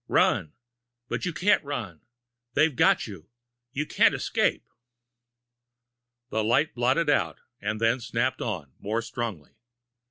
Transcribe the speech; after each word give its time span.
Run 0.07 0.53
but 1.09 1.25
you 1.25 1.31
can't 1.31 1.63
run! 1.63 2.01
They've 2.55 2.75
got 2.75 3.05
you! 3.05 3.29
You 3.71 3.85
can't 3.85 4.15
escape! 4.15 4.65
The 6.29 6.43
light 6.43 6.73
blotted 6.73 7.07
out, 7.07 7.37
and 7.61 7.79
then 7.79 7.99
snapped 7.99 8.41
on, 8.41 8.73
more 8.79 9.03
strongly. 9.03 9.51